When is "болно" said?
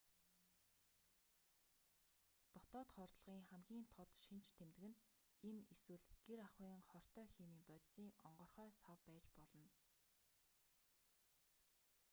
9.35-9.65